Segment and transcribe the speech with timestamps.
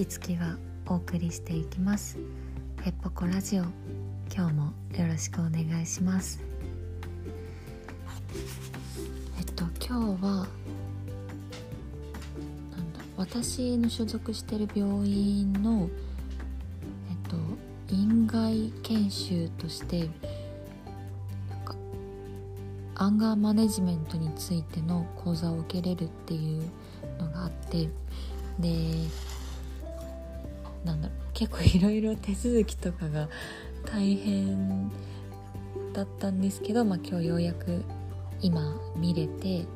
[0.00, 2.16] いつきがお送りしていきます。
[2.80, 3.64] ヘッポコラジオ
[4.34, 6.40] 今日もよろしくお願いします。
[9.38, 10.44] えっと今日はな
[12.82, 15.90] んだ私の所属してる病院の
[17.10, 17.36] えっと
[17.94, 20.08] 院外研修としてなん
[21.66, 21.74] か
[22.94, 26.62] アンガーマネジメントについての講座を受けれるっていう
[27.22, 27.90] のがあって
[28.58, 28.70] で
[30.84, 31.18] なんだろう。
[31.34, 33.28] 結構いろいろ手続きとかが
[33.86, 34.90] 大変
[35.92, 37.82] だったんですけど、まあ、今日ようやく
[38.40, 39.66] 今見れて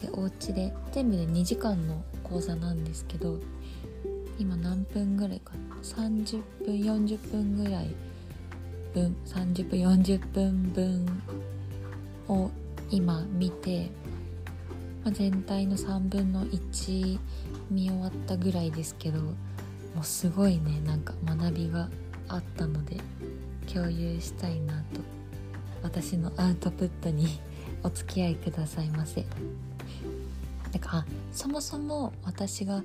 [0.00, 3.38] でお家で全部で2時間の講座なんですけど
[4.38, 7.94] 今何分ぐらいかな？30分40分ぐらい
[8.94, 11.22] 分30分40分分
[12.28, 12.50] を
[12.90, 13.90] 今見て、
[15.04, 17.18] まあ、全体の3分の1
[17.70, 19.20] 見終わったぐらいですけど
[19.98, 21.88] もうすごいねなんか学びが
[22.28, 22.98] あったので
[23.66, 25.00] 共有したいなと。
[25.82, 27.40] 私のアウトプットに
[27.82, 29.26] お付き合いくださいませ。
[30.70, 32.84] だからそもそも私が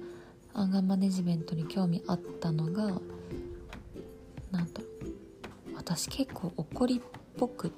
[0.55, 2.99] アンガーマネジメントに興味あったのが
[4.49, 4.87] なんだろ
[5.71, 7.01] う私結構怒りっ
[7.37, 7.71] ぽく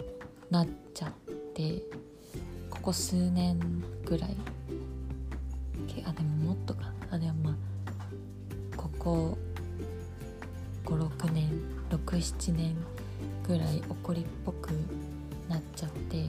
[0.50, 1.12] なっちゃっ
[1.54, 1.84] て
[2.70, 3.60] ここ数年
[4.06, 4.38] ぐらい
[9.06, 9.38] こ
[10.84, 11.48] こ56年
[11.92, 12.76] 67年
[13.48, 14.72] ぐらい怒りっぽく
[15.48, 16.24] なっちゃって、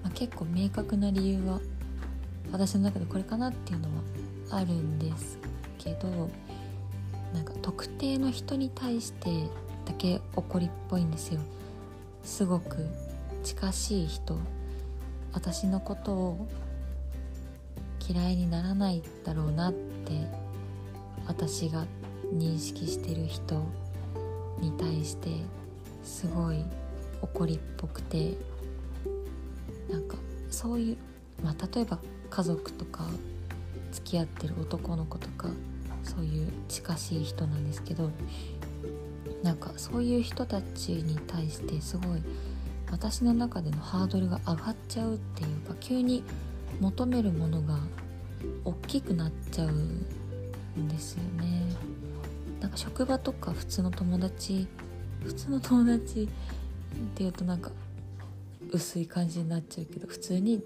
[0.00, 1.58] まあ、結構明確な理由は
[2.52, 5.38] 私の中でこれかなっていうのはあるんです
[5.76, 6.30] けど
[7.32, 9.30] なんか特定の人に対して
[9.84, 11.40] だけ怒りっぽいんですよ。
[12.22, 12.76] すごく
[13.42, 14.38] 近しい人。
[15.32, 16.48] 私のことを
[18.08, 20.12] 嫌いにならないだろうなって
[21.26, 21.86] 私が
[22.34, 23.64] 認識してる人
[24.60, 25.30] に対して
[26.02, 26.64] すごい
[27.22, 28.34] 怒りっぽくて
[29.90, 30.16] なんか
[30.50, 30.96] そういう、
[31.42, 31.98] まあ、例えば
[32.30, 33.04] 家族とか
[33.92, 35.48] 付き合ってる男の子とか
[36.02, 38.10] そういう近しい人なんですけど
[39.42, 42.22] なんかそういう人たちに対してすごい
[42.90, 46.22] 私の中でのハードルが上がっちゃうっていうか急に
[46.80, 47.78] 求めるものが
[48.64, 51.93] 大きくなっちゃうんですよね。
[52.64, 54.66] なんか職場とか普通の友達
[55.22, 56.28] 普通の友達っ
[57.14, 57.70] ていうとなんか
[58.70, 60.62] 薄い感じになっちゃうけど普通に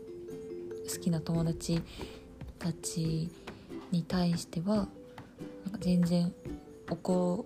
[0.88, 1.82] 好きな友達
[2.56, 3.28] たち
[3.90, 4.88] に対してはなんか
[5.80, 6.32] 全然
[6.88, 7.44] 怒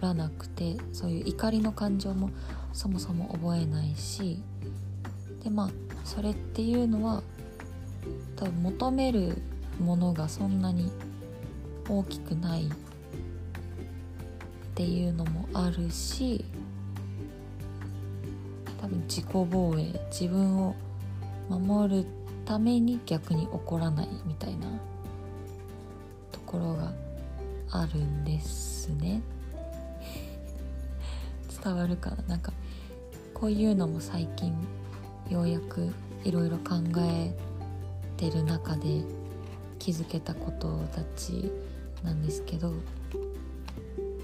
[0.00, 2.30] らなくてそういう怒りの感情も
[2.72, 4.40] そもそも覚えないし
[5.42, 5.70] でまあ
[6.04, 7.20] それっていうのは
[8.36, 9.38] 多分求める
[9.80, 10.92] ものがそんなに
[11.88, 12.70] 大きくない
[14.74, 16.44] っていうのもあるし
[18.80, 20.74] 多分自己防衛自分を
[21.48, 22.06] 守る
[22.44, 24.66] ために逆に怒らないみたいな
[26.32, 26.92] ところが
[27.70, 29.22] あるんですね。
[31.64, 32.16] 伝わるかな？
[32.30, 32.52] なんか
[33.32, 34.52] こういうのも最近
[35.30, 35.88] ようやく
[36.24, 37.32] いろいろ考え
[38.16, 39.02] てる中で
[39.78, 41.52] 気づけたことたち
[42.02, 42.72] なんですけど、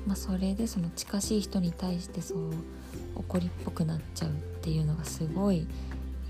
[0.06, 2.52] まあ、それでその近しい人に対してそう
[3.16, 5.66] 怒りっぽくなっちゃうっていうのがすごい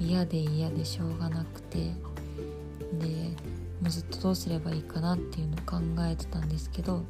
[0.01, 3.07] 嫌で嫌でしょうがなくてで
[3.81, 7.03] もうずっとどうすればいいかなっていうのを考えてたんですけど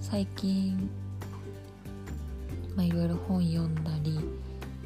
[0.00, 0.90] 最近
[2.78, 4.18] いろいろ本読んだり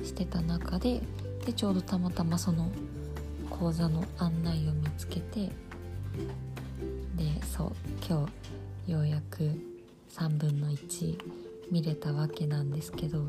[0.05, 1.01] してた中で
[1.47, 2.71] でちょうどたまたまその
[3.49, 5.51] 講座の案内を見つけてで
[7.43, 7.73] そう
[8.07, 8.29] 今
[8.87, 9.51] 日ようやく
[10.11, 11.19] 3分の1
[11.71, 13.27] 見れたわけなんですけど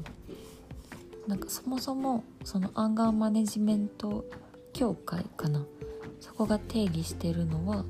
[1.27, 4.25] なんかそもそもそのアンガーマネジメント
[4.73, 5.65] 協会かな？
[6.19, 7.85] そこが定義してるのは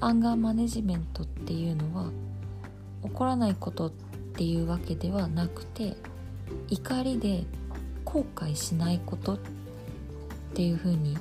[0.00, 2.10] アンガーマネジメントっていうのは
[3.02, 3.90] 起こらないことっ
[4.34, 5.96] ていうわけではなくて
[6.68, 7.44] 怒りで
[8.04, 9.38] 後悔しないことっ
[10.54, 11.18] ていう風に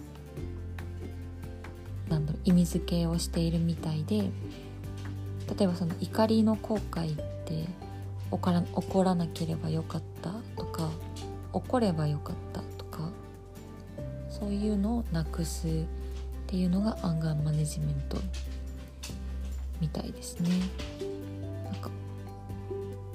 [2.07, 4.29] なんだろう意味付けをしているみたいで
[5.57, 7.15] 例えばその怒りの後悔っ
[7.45, 7.65] て
[8.31, 10.89] 起こら起こらなければよかったとか
[11.53, 13.09] 怒ればよかったとか
[14.29, 15.71] そういうのをなくすっ
[16.47, 18.17] ていうのがアンガーマネジメント
[19.79, 20.49] みたいですね。
[21.63, 21.89] なんか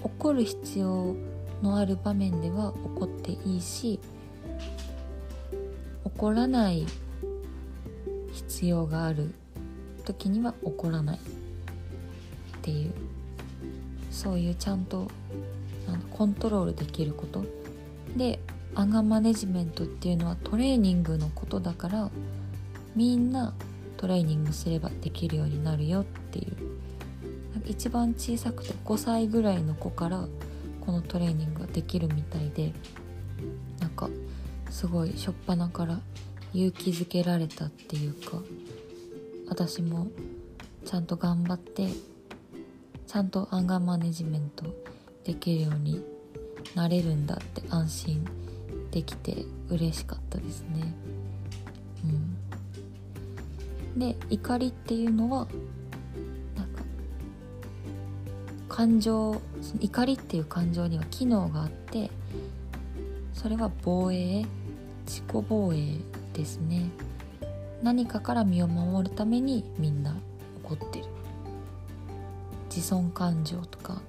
[0.02, 1.14] 怒る必要
[1.62, 4.00] のある場面では怒っていいし
[6.04, 6.86] 怒らない
[8.32, 9.34] 必要がある
[10.04, 11.18] 時には怒らない
[12.64, 12.92] っていう。
[14.10, 15.08] そういうちゃんと
[16.10, 17.44] コントロールできること。
[18.16, 18.40] で
[18.74, 22.10] アンガーマネジメントっていうのはトレーニングのことだから
[22.96, 23.52] みんな
[23.98, 26.56] トレーニングすればできるようになるよっていう。
[27.66, 30.26] 一番小さくて5歳ぐらいの子から
[30.80, 32.72] このトレーニングができるみたいで。
[33.80, 34.08] なんか
[34.70, 36.00] すごい初っ端から
[36.54, 38.40] 勇気づけられたっていうか
[39.48, 40.08] 私も
[40.86, 41.88] ちゃんと頑張って
[43.06, 44.64] ちゃんとアンガーマネジメント
[45.24, 46.04] できるように
[46.74, 48.24] なれるんだって安心
[48.90, 50.94] できて嬉しかったですね。
[52.04, 55.46] うん、で怒りっていうのは
[56.56, 56.82] なんか
[58.68, 59.40] 感情
[59.80, 62.10] 怒りっていう感情には機能があって
[63.32, 64.44] それは防衛
[65.06, 65.98] 自己防衛
[66.32, 66.90] ですね。
[67.82, 70.16] 何かから身を守るためにみんな
[70.64, 71.13] 怒ってる。
[72.74, 74.02] 自尊感情とか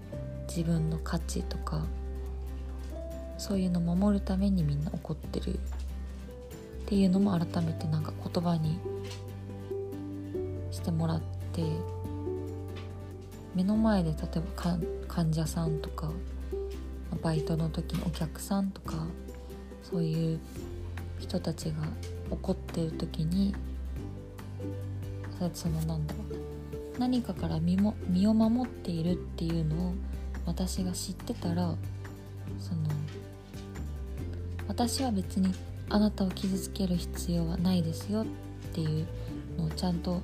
[0.47, 1.85] 自分の価値とか
[3.37, 5.57] そういうのを守るためにみんな怒ってるっ
[6.87, 8.79] ていうのも改めてなんか言葉に
[10.71, 11.21] してもらっ
[11.53, 11.61] て
[13.53, 14.77] 目の前で例えば
[15.07, 16.09] 患者さんとか
[17.21, 19.05] バイトの時のお客さんとか
[19.83, 20.39] そういう
[21.19, 21.75] 人たちが
[22.31, 23.53] 怒ってる時に
[25.53, 26.44] そのなんだろうな
[26.97, 29.93] 何かから身も身を守っているっていうのを
[30.45, 31.75] 私が知ってたら
[32.59, 32.89] その
[34.67, 35.53] 私は別に
[35.89, 38.25] あなたを傷つける必要はないですよっ
[38.73, 39.07] ていう
[39.57, 40.21] のをちゃんと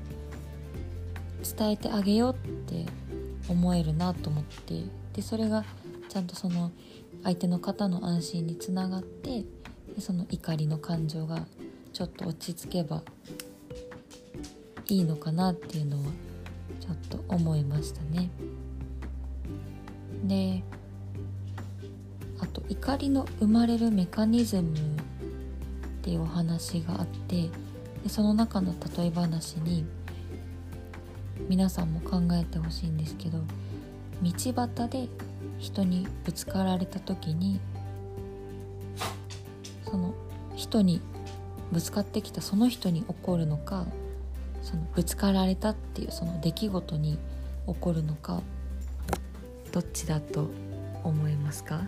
[1.58, 2.36] 伝えてあげようっ
[2.72, 2.86] て
[3.50, 4.84] 思えるなと思って
[5.14, 5.66] でそれが
[6.10, 6.72] ちゃんとその
[7.24, 9.44] 相手の方の安心につながって
[9.94, 11.46] でその怒りの感情が
[11.94, 13.04] ちょっと落ち着けば
[14.88, 16.04] いいのかなっていうのは
[16.82, 18.30] ちょっと思いましたね。
[20.26, 20.64] で
[22.40, 24.78] あと怒りの生まれるメカニズムっ
[26.02, 27.50] ていうお話があって
[28.04, 29.86] でその中の例え話に
[31.48, 33.40] 皆さんも考えてほしいんですけど
[34.24, 35.08] 道端で
[35.60, 37.60] 人にぶつかられた時に
[39.86, 40.14] その
[40.56, 41.02] 人に
[41.72, 43.86] ぶつかってきたその人に起こるのか
[44.62, 47.18] そのぶつかられたっていうその出来事に
[47.68, 48.42] 起こるのか
[49.72, 50.50] どっちだと
[51.04, 51.82] 思いますか？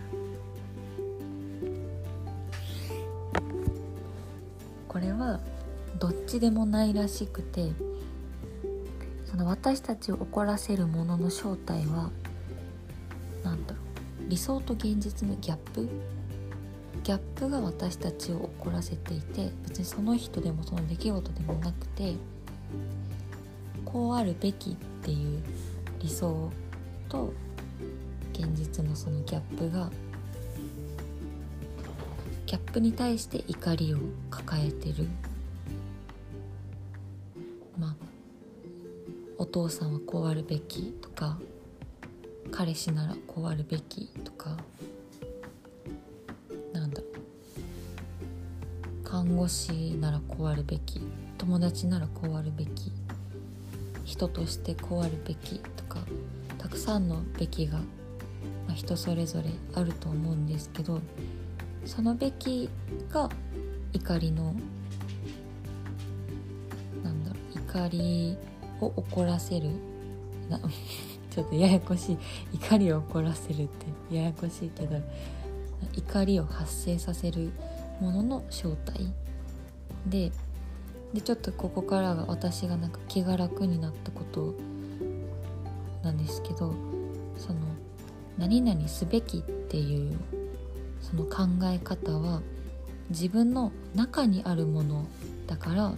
[4.88, 5.40] これは
[5.98, 7.72] どっちでもないらしくて
[9.24, 12.10] その私たちを怒らせるものの正体は
[13.42, 13.80] 何だろ
[14.26, 15.88] う理想と現実のギャップ？
[17.02, 22.14] ギャップが私たちを怒らせていて別にその人でもその出来事でもなくて
[23.84, 25.42] こうあるべきっていう
[26.00, 26.50] 理想
[27.08, 27.32] と
[28.32, 29.90] 現実のそのギャップが
[32.46, 33.98] ギャップに対して怒りを
[34.30, 35.08] 抱えてる。
[37.78, 37.94] まあ
[39.38, 41.38] お父さんはこうあるべきとか
[42.50, 44.56] 彼氏ならこうあるべきとか
[46.72, 47.02] なんだ
[49.02, 51.00] 看護師ならこうあるべき。
[51.38, 52.92] 友達ならこうあるべき
[54.04, 56.00] 人としてこうあるべきとか
[56.58, 57.80] たくさんのべきが
[58.66, 61.00] まあ、人それぞれあると思うんですけど
[61.84, 62.68] そのべき
[63.10, 63.28] が
[63.92, 64.54] 怒りの
[67.02, 68.36] なんだろう怒り
[68.80, 69.70] を怒らせる
[70.48, 70.58] な
[71.30, 72.18] ちょっとややこしい
[72.54, 73.68] 怒りを怒らせるっ
[74.08, 75.00] てややこしいけど
[75.96, 77.50] 怒りを発生させる
[78.00, 79.12] ものの正体
[80.06, 80.32] で
[81.14, 84.54] でちょっとここからが私がなんか気が楽になったこと
[86.02, 86.74] なんですけど
[87.38, 87.60] その
[88.36, 90.18] 何々すべきっていう
[91.00, 92.42] その考え方は
[93.10, 95.06] 自分の中にあるもの
[95.46, 95.92] だから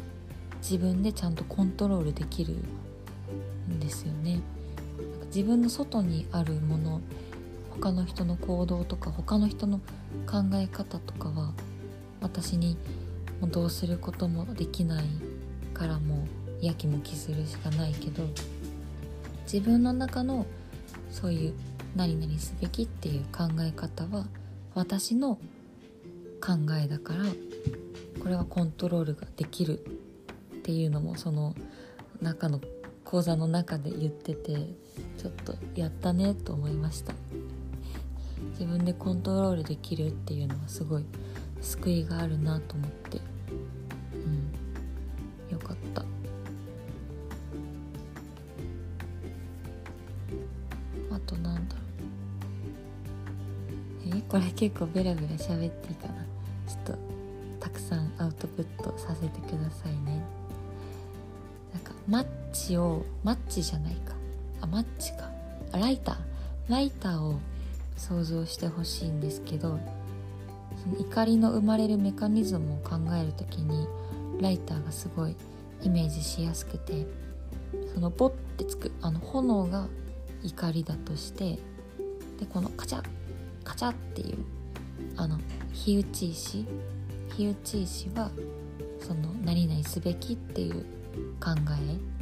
[0.59, 2.55] 自分でちゃんとコントロールできる
[3.71, 4.41] んですよね。
[5.27, 7.01] 自分の外にあるもの
[7.71, 9.79] 他の人の行動とか他の人の
[10.27, 11.53] 考え方とかは
[12.21, 12.77] 私に
[13.41, 15.05] もうどうすることもできない
[15.75, 16.27] からも
[16.63, 18.25] うやきもきするしかないけど
[19.45, 20.47] 自分の中の
[21.11, 21.55] そういう
[21.95, 24.27] 何々すべきっていう考え方は
[24.75, 25.39] 私の
[26.41, 26.53] 考
[26.83, 27.25] えだから
[28.23, 31.55] これはコントロールができるっていうのもその
[32.21, 32.61] 中の
[33.05, 34.55] 講座の中で言ってて
[35.17, 37.15] ちょっとやったねと思いました。
[38.59, 41.05] 自分でコントロールできるっていうのはすごい
[41.61, 43.21] 救いがあるなと思って。
[44.15, 45.53] うん。
[45.53, 46.03] よかった。
[51.15, 51.81] あとなんだろ
[54.13, 54.19] う。
[54.19, 56.15] えこれ結構ベラベラ喋っていいかな。
[56.67, 56.99] ちょっと
[57.61, 60.23] たくさんアウトプットさせてくださいね。
[61.73, 64.15] なんかマッチをマッチじゃないか。
[64.61, 65.31] あマッチか。
[65.73, 66.17] あライター。
[66.69, 67.39] ライターを
[67.97, 69.79] 想像してほしいんですけど
[70.83, 73.87] その怒りの生まれるメカニズムを考える時に
[74.41, 75.37] ライターがすごい
[75.83, 77.07] イメージしやすくて
[77.95, 79.89] そのボッてつくあの炎が
[80.43, 81.59] 怒りだとして
[82.39, 83.05] でこのカチャッ
[83.65, 84.37] カチャっていう
[85.17, 85.39] あの
[85.73, 86.67] 火打ち石
[87.37, 88.31] 火打ち石は
[89.01, 90.85] その何々すべきっていう
[91.41, 91.51] 考
[91.93, 92.17] え。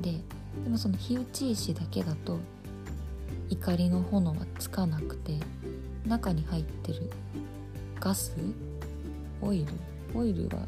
[0.00, 0.20] で
[0.64, 2.38] でもその火打ち石だけだと
[3.48, 5.38] 怒りの炎はつかなくて
[6.06, 7.10] 中に入ってる
[8.00, 8.34] ガス？
[9.42, 9.66] オイル？
[10.18, 10.66] オイルは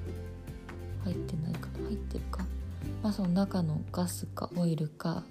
[1.04, 1.86] 入ってないかな？
[1.86, 2.44] 入ってるか。
[3.02, 5.24] まあその中のガスかオイルか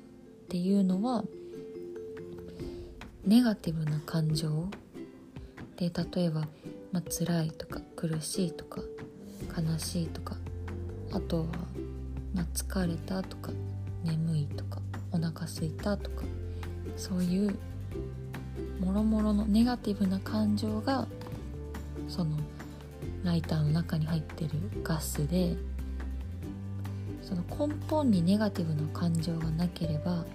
[0.45, 1.23] っていうのは
[3.25, 4.67] ネガティブな感情？
[5.77, 6.41] で例えば、
[6.91, 8.81] まあ辛いとか苦しいとか
[9.55, 10.35] 悲しいとか
[11.11, 11.45] あとは、
[12.33, 13.51] まあ、疲れたとか
[14.03, 14.79] 眠いとか
[15.11, 16.23] お腹すいたとか
[16.97, 17.55] そういう
[18.79, 21.07] もろもろのネガティブな感情が
[22.11, 22.37] その
[23.23, 24.51] ライターの中に入ってる
[24.83, 25.55] ガスで
[27.21, 30.25] その根本にネガティブな感情がなければ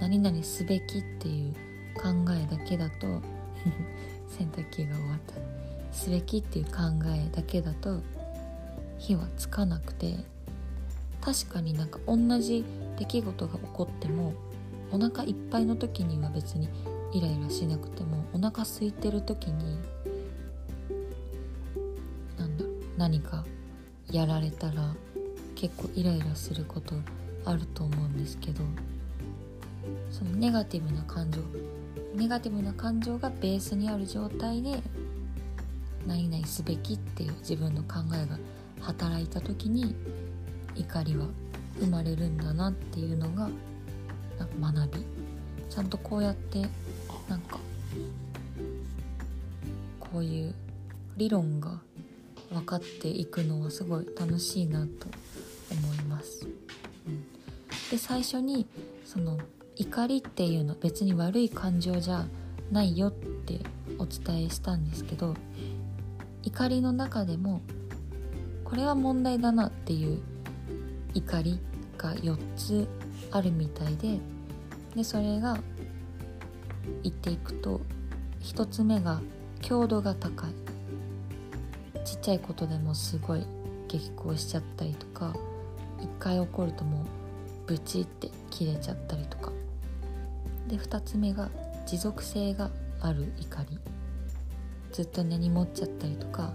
[0.00, 1.54] 何々すべきっていう
[1.94, 3.06] 考えだけだと
[4.28, 5.54] 洗濯機が終わった。
[5.94, 6.72] すべきっていう考
[7.06, 8.00] えだけだと
[8.98, 10.16] 火はつかなくて
[11.20, 12.64] 確かになんか同じ
[12.98, 14.34] 出来事が起こっても
[14.90, 16.68] お腹いっぱいの時には別に
[17.12, 19.78] イライラしなくてもお腹空いてる時に
[22.96, 23.44] 何か
[24.10, 24.94] やられたら
[25.54, 26.94] 結構イライラすること
[27.44, 28.62] あると思うんですけど
[30.10, 31.40] そのネガティブな感情
[32.14, 34.80] ネガティブな感情がベースにある状態で
[36.06, 38.38] 何々すべきっていう自分の考えが
[38.80, 39.94] 働いた時に
[40.74, 41.26] 怒りは
[41.80, 43.48] 生まれるんだなっていうのが
[44.60, 45.04] 学び。
[45.74, 46.68] ちゃんとこうやって
[47.28, 47.58] なんか
[49.98, 50.54] こういう
[51.16, 51.80] 理論が
[52.50, 55.06] 分かっていくのはすごい楽しいなと
[55.70, 56.46] 思います。
[57.06, 57.24] うん、
[57.90, 58.66] で最初に
[59.04, 59.38] その
[59.76, 62.26] 怒りっていうの別に悪い感情じゃ
[62.70, 63.60] ないよって
[63.98, 65.34] お伝えしたんですけど
[66.42, 67.60] 怒りの中でも
[68.64, 70.20] これは問題だなっていう
[71.14, 71.60] 怒り
[71.98, 72.86] が4つ
[73.30, 74.18] あるみたいで
[74.94, 75.58] でそれが
[77.02, 77.80] 言っていくと
[78.42, 79.20] 1つ目が
[79.60, 80.63] 強度が高い
[82.04, 83.46] ちっちゃいことでもすごい
[83.88, 85.34] 激高しちゃったりとか
[85.98, 87.04] 1回怒るともう
[87.66, 89.52] ブチって切れちゃったりとか。
[90.68, 91.50] で2つ目が
[91.86, 92.70] 持続性が
[93.00, 93.78] ある怒り。
[94.92, 96.52] ずっと根に持っちゃったりとか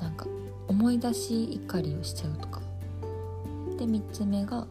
[0.00, 0.26] なんか
[0.68, 2.60] 思い出し怒りをしちゃうとか。
[3.78, 4.66] で3つ目が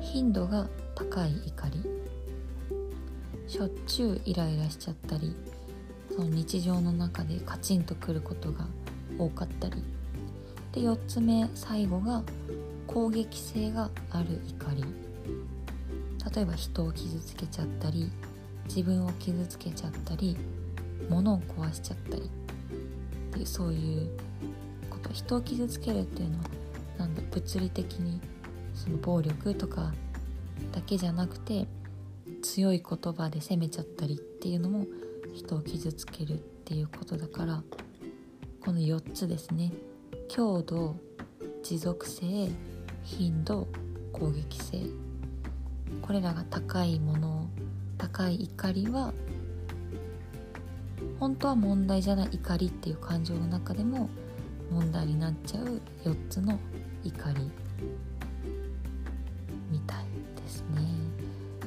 [0.00, 1.84] 頻度が高い怒り。
[3.46, 5.34] しょっちゅうイライラしちゃったり
[6.14, 8.64] その日常の中でカチンとくることが
[9.24, 9.82] 多かったり。
[10.72, 12.22] で4つ目最後が
[12.86, 14.84] 攻撃性がある怒り。
[16.34, 18.10] 例えば人を傷つけちゃったり
[18.66, 20.36] 自分を傷つけちゃったり
[21.08, 22.22] 物を壊しちゃったり。
[22.22, 24.10] っていうそういう
[24.88, 25.10] こと。
[25.12, 26.44] 人を傷つけるっていうのは
[26.98, 28.20] なんだ物理的に
[28.74, 29.92] その暴力とか
[30.72, 31.66] だけじゃなくて
[32.42, 34.86] 強い言葉で責めちゃったりっていうのも
[35.34, 37.62] 人を傷つけるっていうことだから
[38.64, 39.72] この4つですね。
[40.28, 40.96] 強度
[41.62, 42.48] 持続性
[43.02, 43.68] 頻度
[44.12, 44.82] 攻撃性。
[46.02, 47.48] これらが高いもの
[47.98, 49.12] 高い怒りは
[51.18, 54.08] 本当は問題じゃない怒りっていう感情の中でも
[54.70, 56.58] 問題になっちゃう4つの
[57.04, 57.50] 怒り
[59.70, 60.04] みたい
[60.36, 60.82] ですね。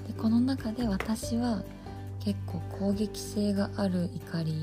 [0.08, 1.64] でこの中で私は
[2.20, 4.62] 結構攻撃性がある怒り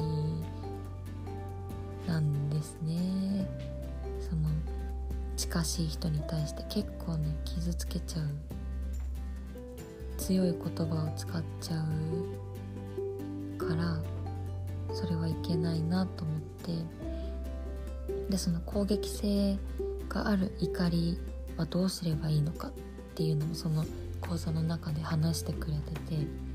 [2.10, 3.46] なんですね。
[4.18, 4.48] その
[5.36, 8.26] 近しい人に対して結構ね傷つけちゃう。
[10.18, 11.82] 強い言葉を使っちゃ
[13.54, 14.02] うから
[14.92, 16.72] それはいけないなと思って。
[18.28, 19.56] でその攻撃性
[20.08, 21.16] がある怒り
[21.56, 22.72] はどうすればいいのかっ
[23.14, 23.84] ていうのもその
[24.20, 26.50] 講座の中で話してくれてて。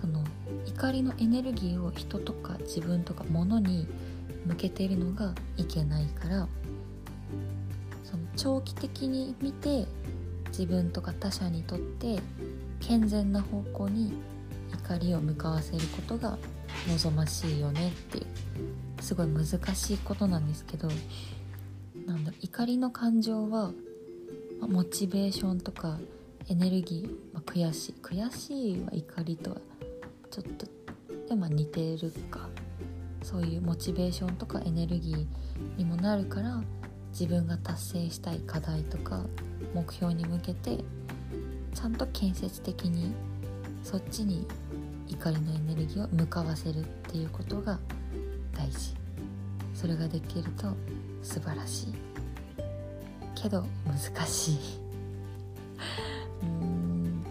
[0.00, 0.24] その
[0.66, 3.86] 怒りのエネルギーを人とか自分とか物に
[4.50, 6.48] 向けているのがいけないから
[8.04, 9.86] その長期的に見て
[10.48, 12.18] 自分とか他者にとって
[12.80, 14.12] 健全な方向に
[14.72, 16.36] 怒りを向かわせることが
[16.88, 18.26] 望ましいよねっていう
[19.00, 20.88] すごい難しいことなんですけど
[22.06, 23.72] なんだ怒りの感情は、
[24.60, 25.98] モチベーションとか
[26.48, 29.56] エネルギー、まあ、悔しい悔しいは怒りとは
[30.30, 30.66] ちょっと
[31.28, 32.49] でも似てるか。
[33.22, 35.26] そういうモチベーションとかエネルギー
[35.78, 36.62] にもなるから
[37.12, 39.24] 自分が達成したい課題とか
[39.74, 40.78] 目標に向けて
[41.74, 43.14] ちゃんと建設的に
[43.82, 44.46] そっちに
[45.08, 47.78] 怒りのエネルギーを向かわせるっていうことが
[48.54, 48.94] 大事。
[49.74, 50.74] それができると
[51.22, 51.94] 素晴らしい。
[53.34, 54.58] けど難しい。
[56.42, 57.22] うん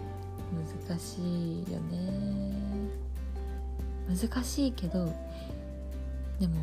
[0.88, 2.50] 難しいよね。
[4.08, 5.12] 難しいけど
[6.40, 6.54] でも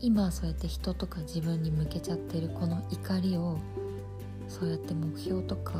[0.00, 3.58] 今そうやって人とか自分に向けちゃってるこの怒りを
[4.48, 5.78] そうやって目標とかな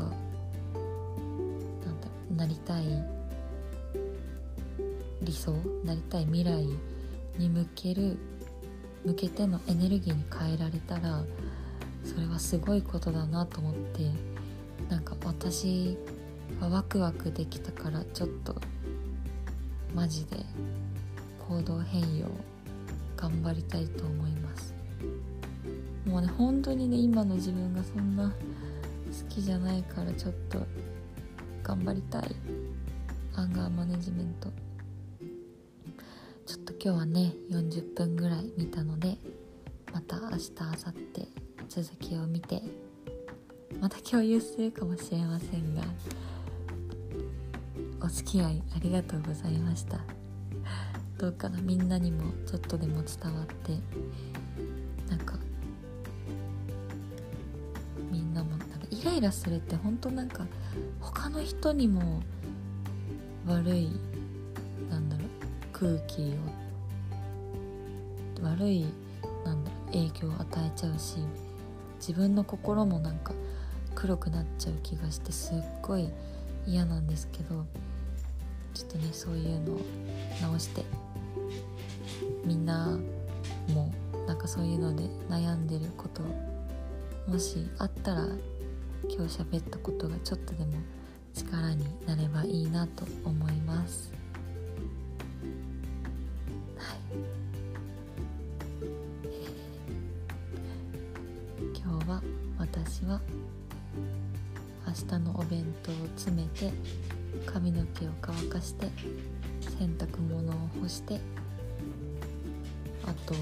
[1.91, 2.83] んだなりたい
[5.23, 6.67] 理想なりたい未来
[7.39, 8.17] に向ける
[9.03, 11.23] 向けてのエネルギーに変えられたら
[12.03, 14.11] それはすごいことだなと思って
[14.89, 15.97] なんか私
[16.61, 18.55] はワクワクできたからちょっと
[19.95, 20.37] マジで
[21.47, 22.27] 行動変容
[23.17, 24.73] 頑張りたいと思います。
[26.05, 30.65] もうね本当にね今の自分がそんな好きじゃないからちょっと
[31.63, 32.35] 頑張りたい。
[33.35, 34.49] アンガーマネジメント。
[36.45, 39.17] ちょっと今日はね40分ぐらい見たので
[39.91, 42.61] また明日明後日続きを見て
[43.81, 45.81] また共有するかもしれませんが
[48.01, 50.16] お付き合いありがとうございました。
[51.17, 53.71] どうかなみんなにもちょっとでも伝わって
[55.09, 55.35] なんか
[58.11, 60.45] みんなもなんかイライラするって本当なんか
[60.99, 62.21] 他の人にも
[63.47, 63.89] 悪い
[64.89, 65.27] なんだろう
[65.73, 66.33] 空気
[68.41, 68.85] を悪い
[69.43, 71.17] なんだろう影響を与えちゃうし
[71.99, 73.33] 自分の心もなんか
[73.95, 76.09] 黒くなっちゃう気がしてすっごい
[76.67, 77.65] 嫌なんですけど
[78.75, 79.81] ちょっとねそういうのを
[80.41, 80.85] 直して
[82.47, 82.97] みんな
[83.73, 83.93] も
[84.25, 86.21] なんかそういうので悩んでること
[87.29, 88.25] もしあったら
[89.09, 90.71] 今日喋ったことがちょっとでも
[91.33, 94.13] 力になればいいなと思います。
[96.77, 96.97] はい。
[101.77, 102.21] 今日は
[102.57, 103.19] 私は
[104.87, 106.71] 明日のお弁当を詰めて
[107.45, 108.87] 髪の毛を乾かして
[109.77, 111.19] 洗濯物を干して
[113.07, 113.33] あと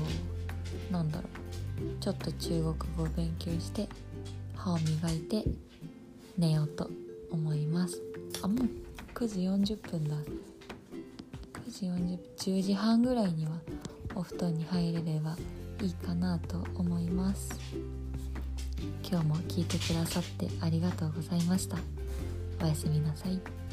[0.92, 2.02] なんだろう。
[2.02, 2.64] ちょっと中国
[2.96, 3.88] 語を勉強して
[4.56, 5.44] 歯を磨いて
[6.38, 6.90] 寝ようと
[7.32, 8.02] 思います。
[8.42, 8.70] あもう
[9.14, 9.40] 9時
[9.74, 10.16] 40分だ。
[10.16, 13.52] 9時40分10時半ぐらいには
[14.16, 15.36] お布団に入れれば
[15.82, 17.60] いいかなと思います。
[19.04, 21.78] 今日も聞いてくださってありがとうございました。
[22.62, 23.65] おやすみなさい。